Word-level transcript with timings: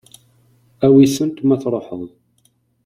Awi-tent 0.85 1.37
ma 1.47 1.55
tṛuḥeḍ. 1.61 2.01